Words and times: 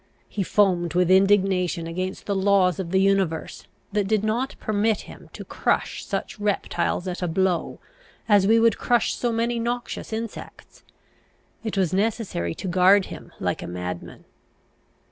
He 0.27 0.41
foamed 0.41 0.95
with 0.95 1.11
indignation 1.11 1.85
against 1.85 2.25
the 2.25 2.33
laws 2.35 2.79
of 2.79 2.89
the 2.89 2.99
universe, 2.99 3.67
that 3.91 4.07
did 4.07 4.23
not 4.23 4.55
permit 4.59 5.01
him 5.01 5.29
to 5.33 5.45
crush 5.45 6.03
such 6.03 6.39
reptiles 6.39 7.07
at 7.07 7.21
a 7.21 7.27
blow, 7.27 7.79
as 8.27 8.47
we 8.47 8.59
would 8.59 8.79
crush 8.79 9.13
so 9.13 9.31
many 9.31 9.59
noxious 9.59 10.11
insects. 10.11 10.81
It 11.63 11.77
was 11.77 11.93
necessary 11.93 12.55
to 12.55 12.67
guard 12.67 13.05
him 13.13 13.31
like 13.39 13.61
a 13.61 13.67
madman. 13.67 14.25